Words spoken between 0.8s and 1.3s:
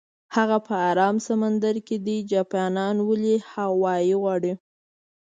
ارام